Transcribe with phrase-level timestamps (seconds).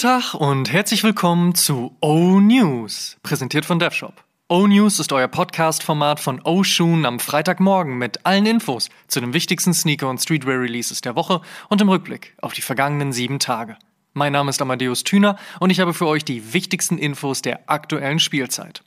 [0.00, 4.24] Tag und herzlich willkommen zu O News, präsentiert von DevShop.
[4.48, 9.34] O News ist euer Podcast-Format von O Shoon am Freitagmorgen mit allen Infos zu den
[9.34, 13.76] wichtigsten Sneaker- und Streetwear-Releases der Woche und im Rückblick auf die vergangenen sieben Tage.
[14.14, 18.20] Mein Name ist Amadeus Thüner und ich habe für euch die wichtigsten Infos der aktuellen
[18.20, 18.82] Spielzeit.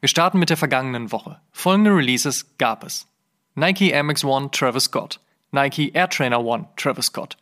[0.00, 1.40] Wir starten mit der vergangenen Woche.
[1.52, 3.08] Folgende Releases gab es.
[3.54, 5.20] Nike Air Max One Travis Scott,
[5.52, 7.38] Nike Air Trainer One Travis Scott,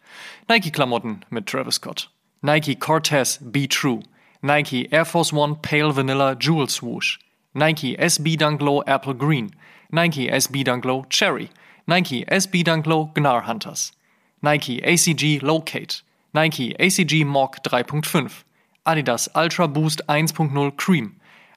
[0.48, 2.11] Nike Klamotten mit Travis Scott,
[2.44, 4.02] Nike Cortez Be True,
[4.42, 7.18] Nike Air Force One Pale Vanilla Jewel Swoosh,
[7.54, 9.54] Nike SB Dunk Low Apple Green,
[9.92, 11.50] Nike SB Dunk Low Cherry,
[11.86, 13.92] Nike SB Dunk Low Gnar Hunters,
[14.42, 16.02] Nike ACG Locate,
[16.34, 18.42] Nike ACG Mock 3.5,
[18.84, 21.14] Adidas Ultra Boost 1.0 Cream,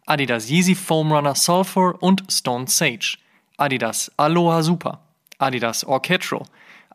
[0.08, 3.18] Adidas Yeezy Foam Runner Sulfur und Stone Sage,
[3.60, 5.00] Adidas Aloha Super,
[5.40, 6.46] Adidas Orchestral,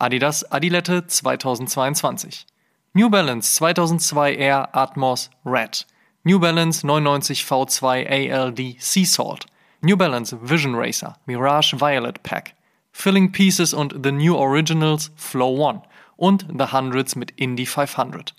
[0.01, 2.47] Adidas Adilette 2022,
[2.93, 5.85] New Balance 2002 Air Atmos Red,
[6.25, 9.47] New Balance 99 V2 ALD Sea Salt,
[9.81, 12.55] New Balance Vision Racer Mirage Violet Pack,
[12.91, 15.83] Filling Pieces und The New Originals Flow One
[16.17, 18.35] und The Hundreds mit Indy 500.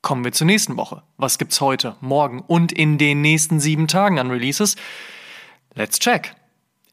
[0.00, 1.02] Kommen wir zur nächsten Woche.
[1.18, 4.76] Was gibt's heute, morgen und in den nächsten sieben Tagen an Releases?
[5.74, 6.34] Let's check.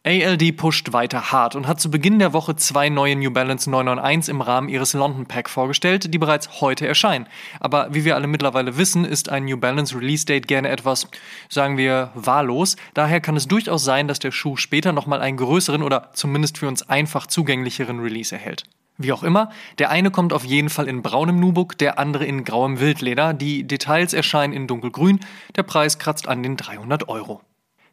[0.07, 4.29] ALD pusht weiter hart und hat zu Beginn der Woche zwei neue New Balance 991
[4.33, 7.27] im Rahmen ihres London Pack vorgestellt, die bereits heute erscheinen.
[7.59, 11.09] Aber wie wir alle mittlerweile wissen, ist ein New Balance Release Date gerne etwas,
[11.49, 12.77] sagen wir, wahllos.
[12.93, 16.69] Daher kann es durchaus sein, dass der Schuh später nochmal einen größeren oder zumindest für
[16.69, 18.63] uns einfach zugänglicheren Release erhält.
[18.97, 22.45] Wie auch immer, der eine kommt auf jeden Fall in braunem Nubuk, der andere in
[22.45, 23.33] grauem Wildleder.
[23.33, 25.19] Die Details erscheinen in dunkelgrün.
[25.57, 27.41] Der Preis kratzt an den 300 Euro.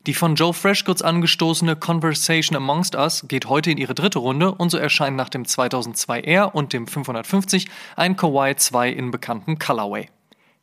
[0.07, 4.69] Die von Joe Freshgoods angestoßene Conversation Amongst Us geht heute in ihre dritte Runde und
[4.69, 10.11] so erscheint nach dem 2002R und dem 550 ein Kawhi 2 in bekanntem Colorway.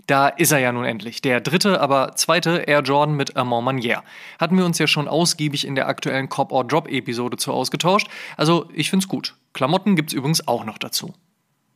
[0.05, 1.23] Da ist er ja nun endlich.
[1.23, 4.03] Der dritte, aber zweite Air Jordan mit Amand Manier.
[4.39, 8.09] Hatten wir uns ja schon ausgiebig in der aktuellen Cop or Drop Episode zu ausgetauscht.
[8.37, 9.33] Also ich find's gut.
[9.53, 11.15] Klamotten gibt's übrigens auch noch dazu.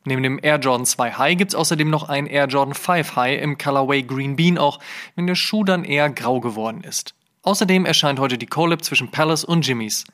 [0.04, 3.58] Neben dem Air Jordan 2 High gibt's außerdem noch einen Air Jordan 5 High im
[3.58, 4.78] Colorway Green Bean, auch
[5.16, 7.15] wenn der Schuh dann eher grau geworden ist.
[7.46, 10.04] Außerdem erscheint heute die Collab zwischen Palace und Jimmys.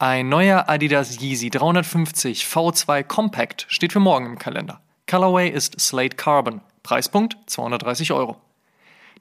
[0.00, 4.80] Ein neuer Adidas Yeezy 350 V2 Compact steht für morgen im Kalender.
[5.08, 6.60] Colorway ist Slate Carbon.
[6.82, 8.38] Preispunkt 230 Euro.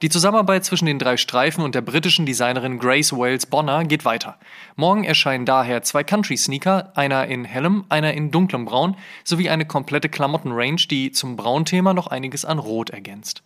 [0.01, 4.39] Die Zusammenarbeit zwischen den drei Streifen und der britischen Designerin Grace Wales Bonner geht weiter.
[4.75, 10.09] Morgen erscheinen daher zwei Country-Sneaker, einer in hellem, einer in dunklem Braun, sowie eine komplette
[10.09, 13.43] Klamottenrange, die zum Braunthema noch einiges an Rot ergänzt.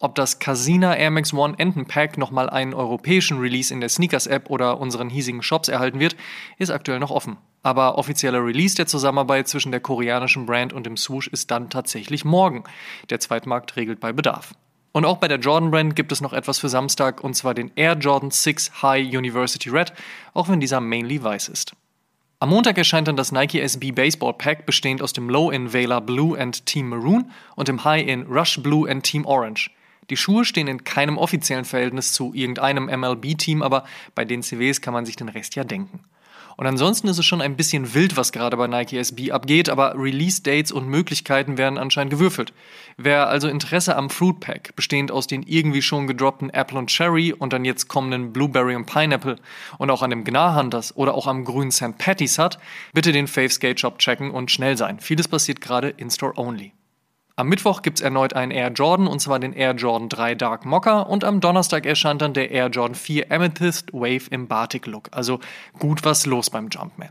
[0.00, 4.78] Ob das Casina Air Max One Entenpack nochmal einen europäischen Release in der Sneakers-App oder
[4.78, 6.14] unseren hiesigen Shops erhalten wird,
[6.56, 7.36] ist aktuell noch offen.
[7.64, 12.24] Aber offizieller Release der Zusammenarbeit zwischen der koreanischen Brand und dem Swoosh ist dann tatsächlich
[12.24, 12.62] morgen.
[13.10, 14.54] Der Zweitmarkt regelt bei Bedarf.
[14.92, 17.72] Und auch bei der Jordan Brand gibt es noch etwas für Samstag, und zwar den
[17.74, 19.92] Air Jordan 6 High University Red,
[20.32, 21.72] auch wenn dieser mainly weiß ist.
[22.38, 25.98] Am Montag erscheint dann das Nike SB Baseball Pack, bestehend aus dem Low in Vela
[25.98, 29.70] Blue and Team Maroon und dem High in Rush Blue and Team Orange.
[30.10, 34.94] Die Schuhe stehen in keinem offiziellen Verhältnis zu irgendeinem MLB-Team, aber bei den CWs kann
[34.94, 36.00] man sich den Rest ja denken.
[36.58, 39.94] Und ansonsten ist es schon ein bisschen wild, was gerade bei Nike SB abgeht, aber
[39.96, 42.52] Release-Dates und Möglichkeiten werden anscheinend gewürfelt.
[42.96, 47.32] Wer also Interesse am Fruit Pack, bestehend aus den irgendwie schon gedroppten Apple und Cherry
[47.32, 49.36] und dann jetzt kommenden Blueberry und Pineapple
[49.78, 51.96] und auch an dem Gnar Hunters oder auch am grünen St.
[51.96, 52.58] Patty's hat,
[52.92, 54.98] bitte den Fave Skate Shop checken und schnell sein.
[54.98, 56.72] Vieles passiert gerade in-store only.
[57.38, 60.64] Am Mittwoch gibt es erneut einen Air Jordan und zwar den Air Jordan 3 Dark
[60.64, 65.06] Mocker und am Donnerstag erscheint dann der Air Jordan 4 Amethyst Wave im Batik Look.
[65.12, 65.38] Also
[65.78, 67.10] gut was los beim Jumpman.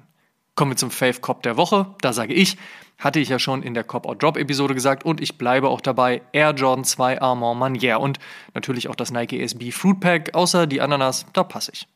[0.55, 1.95] Kommen wir zum Fave Cop der Woche.
[2.01, 2.57] Da sage ich,
[2.97, 5.79] hatte ich ja schon in der Cop or Drop Episode gesagt und ich bleibe auch
[5.79, 8.19] dabei Air Jordan 2 Armand Manier und
[8.53, 11.87] natürlich auch das Nike SB Fruit Pack, außer die Ananas, da passe ich.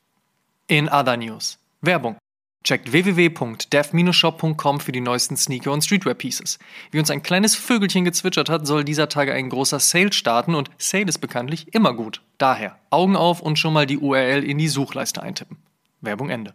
[0.68, 1.58] In other news.
[1.82, 2.16] Werbung.
[2.64, 6.60] Checkt www.dev-shop.com für die neuesten Sneaker und Streetwear-Pieces.
[6.92, 10.70] Wie uns ein kleines Vögelchen gezwitschert hat, soll dieser Tage ein großer Sale starten und
[10.78, 12.22] Sale ist bekanntlich immer gut.
[12.38, 15.58] Daher Augen auf und schon mal die URL in die Suchleiste eintippen.
[16.02, 16.54] Werbung Ende.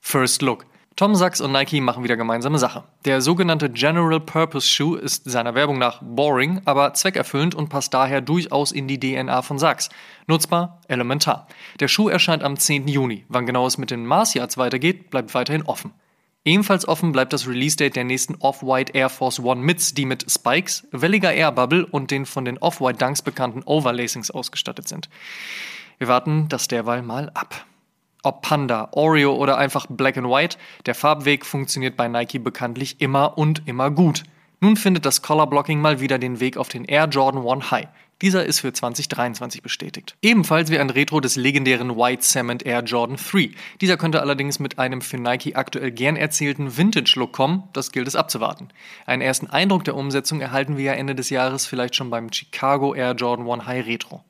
[0.00, 0.66] First Look.
[0.96, 2.84] Tom Sachs und Nike machen wieder gemeinsame Sache.
[3.04, 8.22] Der sogenannte General Purpose Shoe ist seiner Werbung nach boring, aber zweckerfüllend und passt daher
[8.22, 9.90] durchaus in die DNA von Sachs.
[10.26, 11.48] Nutzbar, elementar.
[11.80, 12.88] Der Schuh erscheint am 10.
[12.88, 13.26] Juni.
[13.28, 15.92] Wann genau es mit den Mars-Yards weitergeht, bleibt weiterhin offen.
[16.46, 20.88] Ebenfalls offen bleibt das Release-Date der nächsten Off-White Air Force One Mids, die mit Spikes,
[20.92, 25.10] welliger Air Bubble und den von den Off-White Dunks bekannten Overlacings ausgestattet sind.
[25.98, 27.66] Wir warten das derweil mal ab.
[28.26, 33.38] Ob Panda, Oreo oder einfach Black and White, der Farbweg funktioniert bei Nike bekanntlich immer
[33.38, 34.24] und immer gut.
[34.58, 37.86] Nun findet das Color Blocking mal wieder den Weg auf den Air Jordan 1 High.
[38.22, 40.16] Dieser ist für 2023 bestätigt.
[40.22, 43.50] Ebenfalls wie ein Retro des legendären White Cement Air Jordan 3.
[43.80, 48.16] Dieser könnte allerdings mit einem für Nike aktuell gern erzählten Vintage-Look kommen, das gilt es
[48.16, 48.70] abzuwarten.
[49.06, 52.92] Einen ersten Eindruck der Umsetzung erhalten wir ja Ende des Jahres vielleicht schon beim Chicago
[52.92, 54.24] Air Jordan 1 High Retro.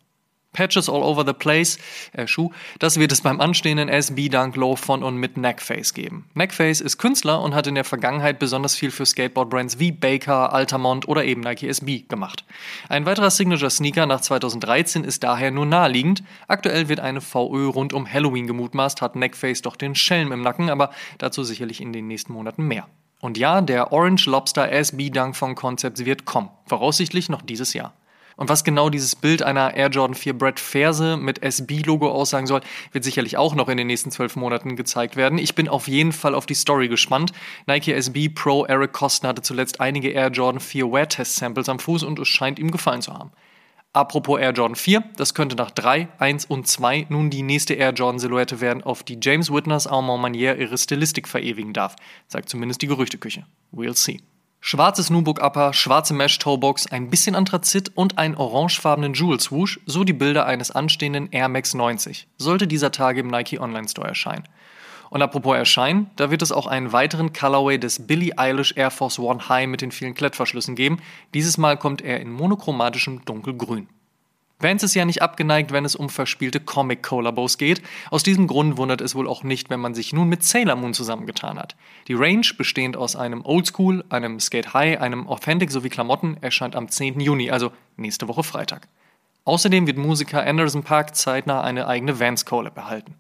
[0.56, 1.78] Patches all over the place,
[2.14, 6.24] äh, Schuh, das wird es beim anstehenden SB Dunk Low von und mit Neckface geben.
[6.32, 11.06] Neckface ist Künstler und hat in der Vergangenheit besonders viel für Skateboard-Brands wie Baker, Altamont
[11.08, 12.44] oder eben Nike SB gemacht.
[12.88, 16.22] Ein weiterer Signature-Sneaker nach 2013 ist daher nur naheliegend.
[16.48, 20.70] Aktuell wird eine VÖ rund um Halloween gemutmaßt, hat Neckface doch den Schelm im Nacken,
[20.70, 22.86] aber dazu sicherlich in den nächsten Monaten mehr.
[23.20, 27.92] Und ja, der Orange Lobster SB Dunk von Concepts wird kommen, voraussichtlich noch dieses Jahr.
[28.36, 32.60] Und was genau dieses Bild einer Air Jordan 4 Brett Ferse mit SB-Logo aussagen soll,
[32.92, 35.38] wird sicherlich auch noch in den nächsten zwölf Monaten gezeigt werden.
[35.38, 37.32] Ich bin auf jeden Fall auf die Story gespannt.
[37.66, 41.78] Nike SB Pro Eric Costner hatte zuletzt einige Air Jordan 4 Wear Test Samples am
[41.78, 43.32] Fuß und es scheint ihm gefallen zu haben.
[43.94, 47.94] Apropos Air Jordan 4, das könnte nach 3, 1 und 2 nun die nächste Air
[47.94, 51.96] Jordan Silhouette werden, auf die James Whitners Armand Manier ihre Stilistik verewigen darf,
[52.28, 53.46] sagt zumindest die Gerüchteküche.
[53.72, 54.20] We'll see.
[54.68, 60.02] Schwarzes Nubuck Upper, schwarze Mesh Toebox, ein bisschen Anthrazit und einen orangefarbenen Jewel Swoosh, so
[60.02, 64.42] die Bilder eines anstehenden Air Max 90, sollte dieser Tage im Nike Online Store erscheinen.
[65.08, 69.20] Und apropos erscheinen, da wird es auch einen weiteren Colorway des Billie Eilish Air Force
[69.20, 70.98] One High mit den vielen Klettverschlüssen geben.
[71.32, 73.88] Dieses Mal kommt er in monochromatischem Dunkelgrün.
[74.58, 77.82] Vance ist ja nicht abgeneigt, wenn es um verspielte Comic-Collabos geht.
[78.10, 80.94] Aus diesem Grund wundert es wohl auch nicht, wenn man sich nun mit Sailor Moon
[80.94, 81.76] zusammengetan hat.
[82.08, 86.88] Die Range, bestehend aus einem Oldschool, einem Skate High, einem Authentic sowie Klamotten, erscheint am
[86.88, 87.20] 10.
[87.20, 88.88] Juni, also nächste Woche Freitag.
[89.44, 93.14] Außerdem wird Musiker Anderson Park zeitnah eine eigene Vance-Collab erhalten.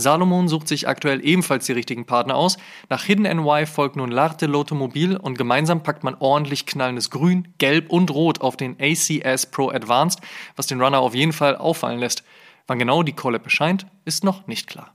[0.00, 2.58] Salomon sucht sich aktuell ebenfalls die richtigen Partner aus.
[2.88, 7.90] Nach Hidden NY folgt nun L'Arte L'Automobile und gemeinsam packt man ordentlich knallendes Grün, Gelb
[7.90, 10.20] und Rot auf den ACS Pro Advanced,
[10.56, 12.24] was den Runner auf jeden Fall auffallen lässt.
[12.66, 14.94] Wann genau die Collab erscheint, ist noch nicht klar.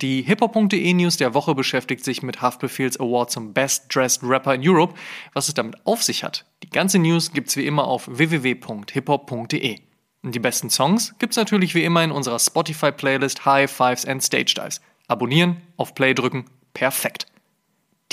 [0.00, 4.62] Die hiphop.de News der Woche beschäftigt sich mit Haftbefehls Award zum Best Dressed Rapper in
[4.64, 4.94] Europe.
[5.32, 9.78] Was es damit auf sich hat, die ganze News gibt's wie immer auf www.hiphop.de.
[10.22, 14.54] Und die besten Songs gibt's natürlich wie immer in unserer Spotify-Playlist High Fives and Stage
[14.56, 14.80] Dives.
[15.08, 17.26] Abonnieren, auf Play drücken, perfekt.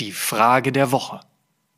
[0.00, 1.20] Die Frage der Woche.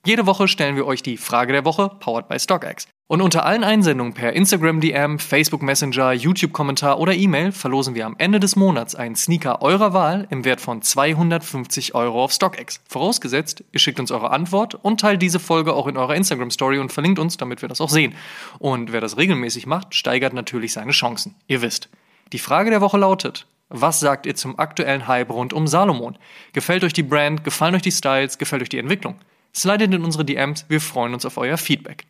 [0.07, 2.89] Jede Woche stellen wir euch die Frage der Woche, powered by StockX.
[3.09, 8.15] Und unter allen Einsendungen per Instagram DM, Facebook Messenger, YouTube-Kommentar oder E-Mail verlosen wir am
[8.17, 12.81] Ende des Monats einen Sneaker eurer Wahl im Wert von 250 Euro auf StockX.
[12.89, 16.91] Vorausgesetzt, ihr schickt uns eure Antwort und teilt diese Folge auch in eurer Instagram-Story und
[16.91, 18.15] verlinkt uns, damit wir das auch sehen.
[18.59, 21.35] Und wer das regelmäßig macht, steigert natürlich seine Chancen.
[21.49, 21.91] Ihr wisst.
[22.33, 26.17] Die Frage der Woche lautet, was sagt ihr zum aktuellen Hype rund um Salomon?
[26.55, 27.45] Gefällt euch die Brand?
[27.45, 28.39] Gefallen euch die Styles?
[28.39, 29.17] Gefällt euch die Entwicklung?
[29.55, 32.07] Slidet in unsere DMs, wir freuen uns auf euer Feedback.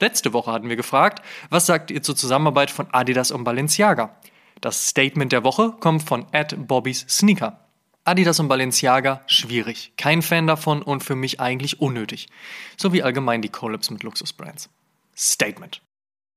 [0.00, 4.16] Letzte Woche hatten wir gefragt, was sagt ihr zur Zusammenarbeit von Adidas und Balenciaga?
[4.62, 7.60] Das Statement der Woche kommt von Ed Bobbys Sneaker.
[8.04, 9.92] Adidas und Balenciaga, schwierig.
[9.98, 12.28] Kein Fan davon und für mich eigentlich unnötig.
[12.78, 14.70] So wie allgemein die Collabs mit Luxusbrands.
[15.14, 15.82] Statement.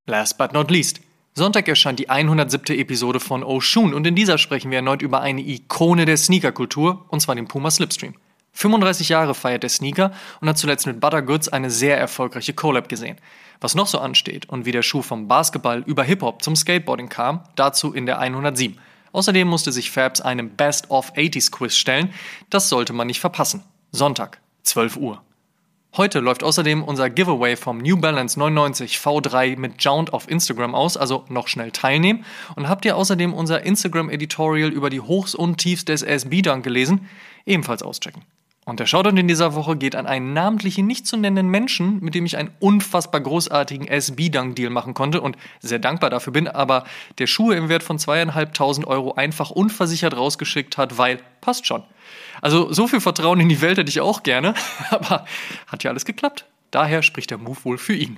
[0.07, 0.99] Last but not least.
[1.33, 2.77] Sonntag erscheint die 107.
[2.77, 7.21] Episode von Oshun und in dieser sprechen wir erneut über eine Ikone der Sneakerkultur, und
[7.21, 8.13] zwar den Puma Slipstream.
[8.53, 12.87] 35 Jahre feiert der Sneaker und hat zuletzt mit Butter Goods eine sehr erfolgreiche Collab
[12.87, 13.17] gesehen.
[13.59, 17.43] Was noch so ansteht und wie der Schuh vom Basketball über Hip-Hop zum Skateboarding kam,
[17.55, 18.77] dazu in der 107.
[19.11, 22.13] Außerdem musste sich Fabs einem Best of 80s Quiz stellen.
[22.49, 23.63] Das sollte man nicht verpassen.
[23.91, 25.21] Sonntag, 12 Uhr.
[25.95, 30.97] Heute läuft außerdem unser Giveaway vom New Balance 99 V3 mit Jount auf Instagram aus,
[30.97, 32.25] also noch schnell teilnehmen.
[32.55, 37.07] Und habt ihr außerdem unser Instagram-Editorial über die Hochs und Tiefs des SB-Dunk gelesen?
[37.45, 38.23] Ebenfalls auschecken.
[38.65, 42.15] Und der Shoutout in dieser Woche geht an einen namentlichen, nicht zu nennenden Menschen, mit
[42.15, 46.85] dem ich einen unfassbar großartigen SB-Dunk-Deal machen konnte und sehr dankbar dafür bin, aber
[47.17, 51.83] der Schuhe im Wert von zweieinhalbtausend Euro einfach unversichert rausgeschickt hat, weil passt schon.
[52.41, 54.53] Also so viel Vertrauen in die Welt hätte ich auch gerne,
[54.89, 55.25] aber
[55.67, 56.45] hat ja alles geklappt.
[56.71, 58.17] Daher spricht der Move wohl für ihn.